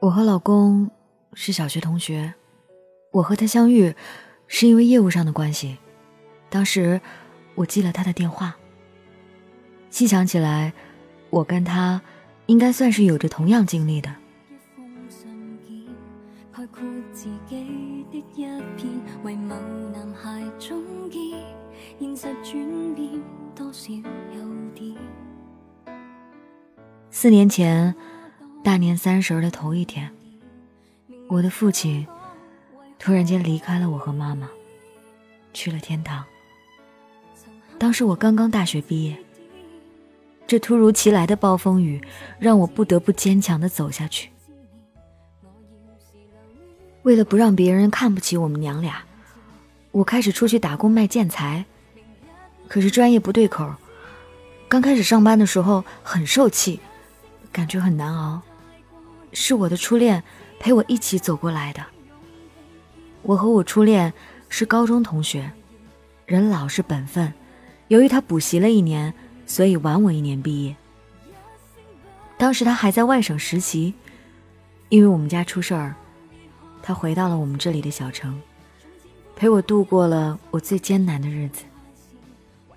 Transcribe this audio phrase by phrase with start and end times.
[0.00, 0.88] 我和老公
[1.32, 2.32] 是小学同学，
[3.10, 3.92] 我和他相遇
[4.46, 5.76] 是因为业务上的关系。
[6.48, 7.00] 当时
[7.56, 8.56] 我记了他的电话。
[9.90, 10.72] 细想起来，
[11.30, 12.00] 我跟他
[12.46, 14.14] 应该算是有着同样经历的。
[27.10, 27.92] 四年前。
[28.68, 30.14] 大年三十的头一天，
[31.26, 32.06] 我的父亲
[32.98, 34.46] 突然间离开了我和妈妈，
[35.54, 36.22] 去了天堂。
[37.78, 39.16] 当时我刚刚大学毕业，
[40.46, 41.98] 这突如其来的暴风雨
[42.38, 44.28] 让我不得不坚强的走下去。
[47.04, 49.02] 为了不让别人看不起我们娘俩，
[49.92, 51.64] 我开始出去打工卖建材。
[52.68, 53.74] 可是专业不对口，
[54.68, 56.78] 刚开始上班的时候很受气，
[57.50, 58.42] 感觉很难熬。
[59.40, 60.22] 是我的初恋
[60.58, 61.84] 陪我一起走过来的。
[63.22, 64.12] 我和我初恋
[64.48, 65.50] 是高中同学，
[66.26, 67.32] 人老实本分。
[67.86, 69.14] 由于他补习了一年，
[69.46, 70.74] 所以晚我一年毕业。
[72.36, 73.94] 当时他还在外省实习，
[74.88, 75.94] 因为我们家出事儿，
[76.82, 78.40] 他回到了我们这里的小城，
[79.36, 81.62] 陪我度过了我最艰难的日子。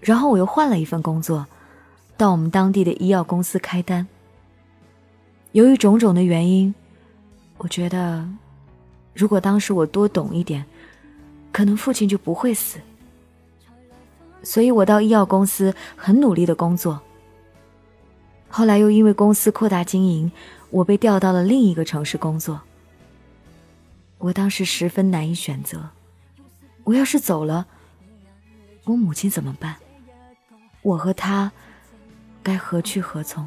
[0.00, 1.46] 然后我又换了一份工作，
[2.16, 4.06] 到我们当地的医药公司开单。
[5.52, 6.74] 由于种种的原因，
[7.58, 8.26] 我觉得，
[9.14, 10.64] 如果当时我多懂一点，
[11.52, 12.78] 可能父亲就不会死。
[14.42, 17.00] 所以我到医药公司很努力的工作。
[18.48, 20.32] 后来又因为公司扩大经营，
[20.70, 22.60] 我被调到了另一个城市工作。
[24.18, 25.90] 我当时十分难以选择，
[26.84, 27.66] 我要是走了，
[28.84, 29.76] 我母亲怎么办？
[30.80, 31.52] 我和他
[32.42, 33.46] 该何去何从？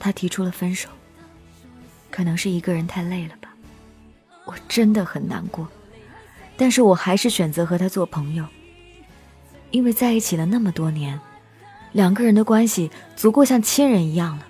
[0.00, 0.88] 他提出了分手，
[2.10, 3.54] 可能是一个人太累了吧，
[4.46, 5.68] 我真的很难过，
[6.56, 8.44] 但是我还是选择和他做朋友，
[9.70, 11.20] 因为在一起了那么多年，
[11.92, 14.46] 两个人的关系足够像亲人一样了。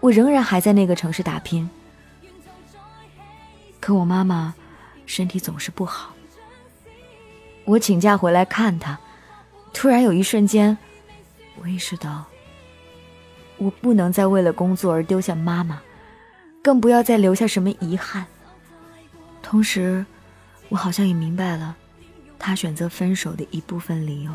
[0.00, 1.68] 我仍然还在那个城市打拼，
[3.80, 4.54] 可我妈妈
[5.06, 6.12] 身体总是不好，
[7.64, 8.98] 我请假回来看她，
[9.72, 10.76] 突然有一瞬间，
[11.62, 12.26] 我意识到。
[13.58, 15.80] 我不能再为了工作而丢下妈妈，
[16.62, 18.24] 更不要再留下什么遗憾。
[19.42, 20.04] 同时，
[20.68, 21.76] 我好像也明白了
[22.38, 24.32] 他选择分手的一部分理由。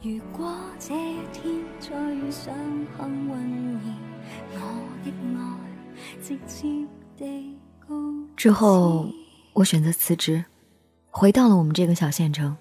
[0.00, 0.94] 如果这
[1.32, 2.54] 天再遇上
[2.96, 3.36] 幸运
[3.76, 3.94] 儿，
[4.52, 4.58] 我
[5.04, 5.42] 的爱
[6.22, 6.86] 直接
[7.16, 7.94] 地告
[8.36, 9.08] 之后，
[9.52, 10.44] 我选择辞职，
[11.10, 12.56] 回到了我们这个小县城。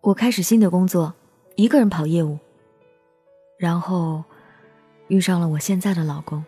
[0.00, 1.14] 我开始新的工作，
[1.56, 2.38] 一个人跑业务。
[3.58, 4.22] 然后，
[5.08, 6.44] 遇上了我现在的老公。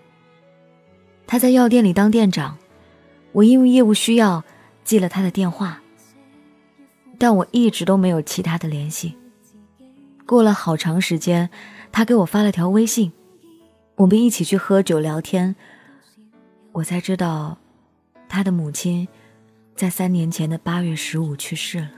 [1.29, 2.57] 他在药店里当店长，
[3.33, 4.43] 我因为业务需要
[4.83, 5.83] 记了他的电话，
[7.19, 9.15] 但我一直都没有其他的联系。
[10.25, 11.51] 过了好长时间，
[11.93, 13.13] 他给我发了条微信，
[13.97, 15.55] 我们一起去喝酒聊天。
[16.73, 17.59] 我才知道，
[18.27, 19.07] 他的母亲
[19.77, 21.91] 在三年前的八月十五去世了。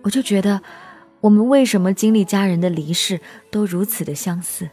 [0.00, 0.62] 我就觉得，
[1.20, 3.20] 我们为什么经历家人的离世
[3.50, 4.70] 都如此的相似？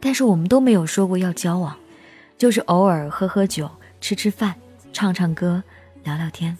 [0.00, 1.76] 但是我们都没有说过要交往，
[2.38, 3.70] 就是偶尔喝喝酒、
[4.00, 4.54] 吃吃饭、
[4.92, 5.62] 唱唱歌、
[6.04, 6.56] 聊聊天。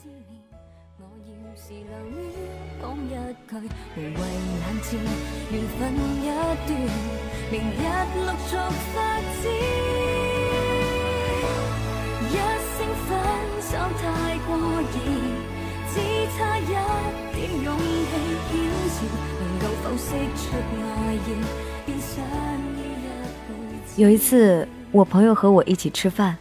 [23.97, 26.37] 有一次，我朋友和我一起吃饭，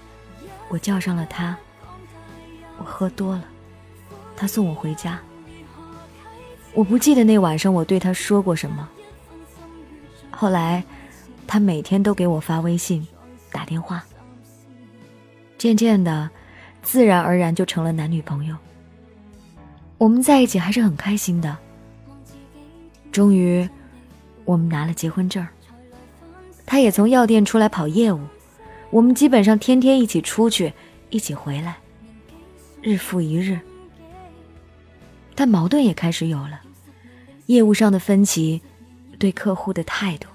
[0.67, 1.55] 我叫上了他，
[2.77, 3.45] 我喝多了，
[4.35, 5.17] 他送我回家。
[6.73, 8.89] 我不记得那晚上我对他说过什么。
[10.29, 10.83] 后来，
[11.47, 13.07] 他每天都给我发微信、
[13.53, 14.03] 打电话。
[15.57, 16.29] 渐渐的，
[16.83, 18.53] 自然而然就成了男女朋友。
[19.97, 21.57] 我们在一起还是很开心的。
[23.13, 23.65] 终于，
[24.43, 25.47] 我们拿了结婚证。
[26.65, 28.19] 他也从药店出来跑业务，
[28.89, 30.73] 我们基本上天天一起出去，
[31.09, 31.77] 一起回来，
[32.81, 33.59] 日复一日。
[35.35, 36.61] 但矛盾也开始有了，
[37.47, 38.61] 业务上的分歧，
[39.19, 40.27] 对客户的态度，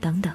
[0.00, 0.32] 等等。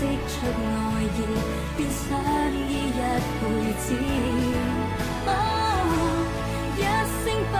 [0.00, 0.02] 出
[0.46, 1.06] 爱意，
[1.76, 2.02] 便想
[2.52, 2.58] 依
[2.88, 3.00] 一
[3.40, 3.42] 辈
[3.78, 3.86] 子。
[6.76, 7.54] 一声不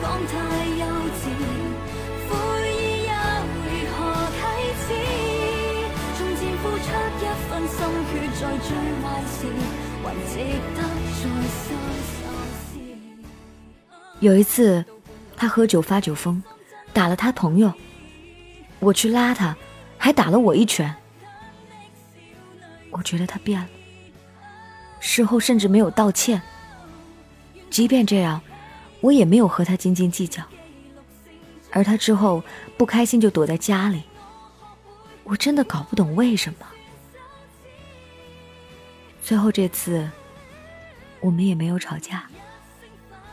[0.00, 0.32] 讲太
[0.78, 0.82] 幼
[1.18, 1.20] 稚，
[2.28, 2.30] 悔
[2.70, 3.12] 意又
[3.66, 3.98] 如何
[4.38, 4.40] 启
[4.78, 4.86] 齿？
[6.16, 6.86] 从前付出
[7.18, 7.76] 一份心
[8.08, 8.68] 血，在最
[9.02, 9.36] 坏时，
[10.02, 10.32] 还值
[10.74, 11.20] 得再收
[11.58, 11.68] 收
[12.58, 12.72] 拾。
[14.20, 14.84] 有一次，
[15.36, 16.42] 他喝酒发酒疯，
[16.92, 17.72] 打了他朋友，
[18.78, 19.56] 我去拉他，
[19.98, 20.94] 还打了我一拳。
[22.92, 23.68] 我觉得他变了，
[25.00, 26.40] 事后甚至没有道歉。
[27.68, 28.40] 即便这样，
[29.00, 30.44] 我也没有和他斤斤计较。
[31.70, 32.44] 而他之后
[32.76, 34.02] 不开心就躲在家里，
[35.24, 36.66] 我真的搞不懂为什么。
[39.22, 40.06] 最后这次，
[41.20, 42.28] 我们也没有吵架。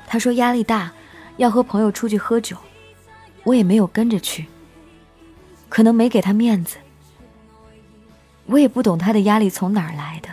[0.07, 0.91] 他说压力大，
[1.35, 2.55] 要和朋友出去喝酒，
[3.44, 4.45] 我也没有跟着去，
[5.67, 6.77] 可能没给他面子。
[8.50, 10.30] 我也不懂他的压力从哪儿来的。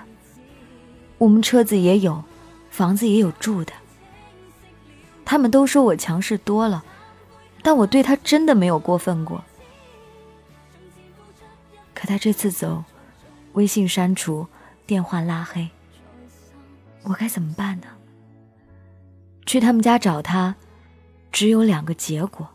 [1.18, 2.24] 我们车子也有，
[2.70, 3.72] 房子也有住的。
[5.24, 6.84] 他们都说我强势多了，
[7.62, 9.44] 但我对他真的没有过分过。
[11.94, 12.84] 可他这次走，
[13.52, 14.46] 微信删除，
[14.86, 15.68] 电话拉黑，
[17.02, 17.86] 我该怎么办呢？
[19.46, 20.54] 去他们家找他，
[21.32, 22.48] 只有两个结果，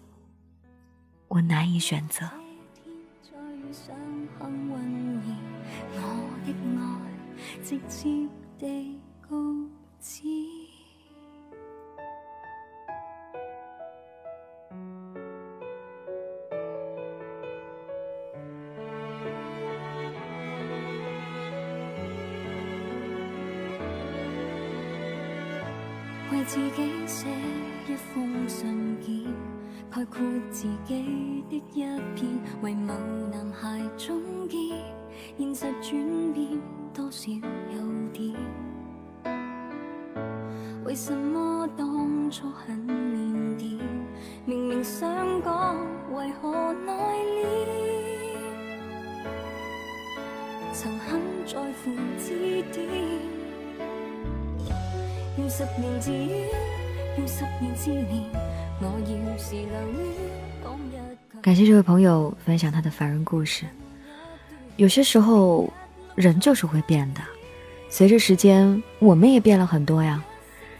[1.27, 2.29] 我难以选择。
[7.71, 8.09] 直接
[8.59, 9.37] 地告
[10.01, 10.23] 知，
[26.29, 27.25] 为自己写
[27.87, 29.33] 一封信件，
[29.89, 30.19] 概括
[30.51, 31.85] 自己的一
[32.15, 32.93] 片，为某
[41.03, 43.79] 什么当初很腼腆？
[44.45, 45.09] 明明想
[45.41, 45.75] 讲，
[46.13, 46.93] 为何内
[47.41, 47.47] 敛？
[50.71, 51.89] 曾很在乎
[52.19, 52.35] 字
[52.71, 52.87] 典，
[55.39, 56.47] 用十年自怨，
[57.17, 58.21] 用十年自怜。
[58.79, 58.91] 我要
[59.39, 59.65] 是留
[59.97, 63.65] 恋，感谢这位朋友分享他的凡人故事。
[64.77, 65.67] 有些时候。
[66.13, 67.21] 人就是会变的，
[67.89, 70.21] 随着时间，我们也变了很多呀。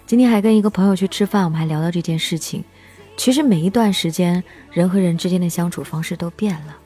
[0.06, 2.64] 今天还跟一个朋友去吃饭，我们还聊到这件事情。
[3.16, 6.78] 其实每一段时间，人和人之间的相处方式都变了。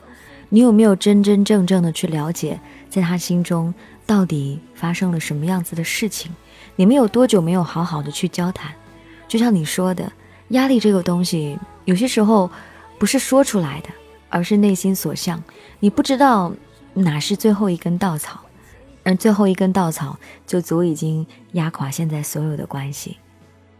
[0.48, 3.74] 你有没有真真正正的去了解，在他心中
[4.06, 6.30] 到底发生了什么样子的事情？
[6.76, 8.72] 你们有多久没有好好的去交谈？
[9.26, 10.12] 就像你说的，
[10.48, 12.50] 压力这个东西，有些时候
[12.98, 13.88] 不是说出来的，
[14.28, 15.42] 而是内心所向。
[15.80, 16.52] 你不知道。
[16.98, 18.40] 哪是最后一根稻草，
[19.06, 23.16] 而最后一根稻草就足已经压垮现在所有的关系。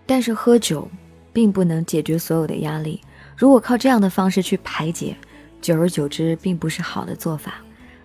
[0.07, 0.89] 但是喝酒
[1.33, 3.01] 并不能解决所有的压力，
[3.37, 5.17] 如果靠这样的方式去排解，
[5.61, 7.55] 久而久之并不是好的做法。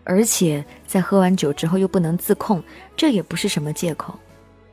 [0.04, 2.64] 而且在喝完酒之后又不能自控，
[2.98, 4.18] 这也不是什么借口，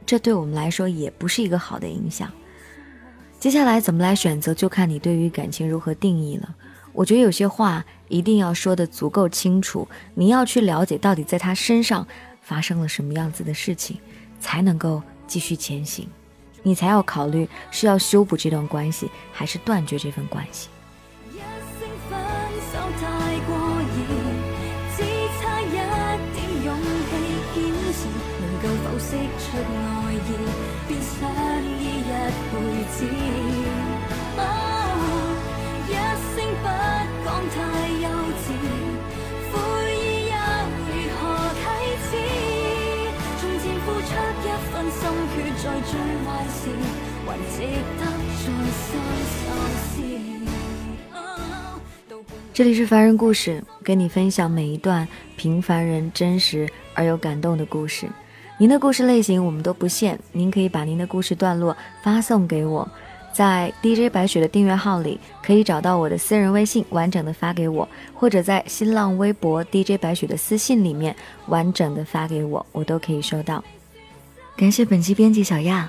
[0.07, 2.33] 这对我们来说也不是一个好的影响。
[3.39, 6.57] 接下来怎么来选择，就看你对于感情如何定义了。
[6.95, 12.05] 我觉得有些话一定要说的足够清楚，你要去了解到底在他身上
[12.49, 14.01] 发生了什么样子的事情
[14.41, 16.09] 才能够继续前行
[16.63, 20.71] 你才要考虑是要修补这段关系还是断绝这份关系。
[52.59, 58.09] 这里是凡人故事跟你分享每一段平凡人真实而又感动的故事
[58.59, 62.91] 您的故事类型我们都不限您可以把您的故事段落发送给我
[63.33, 71.15] 在 dj 白雪的订阅号里可以找到我的私人微信完整的发给我或者在新浪微博 dj 白雪的私信里面
[71.47, 73.63] 完整的发给我我都可以收到
[74.57, 75.89] 感谢本期编辑小亚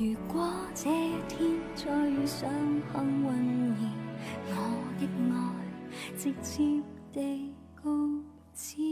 [0.00, 0.88] 如果这
[1.28, 3.74] 天再遇上幸运儿，
[4.46, 4.52] 我
[5.00, 5.02] 的
[5.34, 5.36] 爱
[6.16, 6.80] 直接
[7.12, 7.52] 地
[7.82, 7.90] 告
[8.54, 8.87] 知。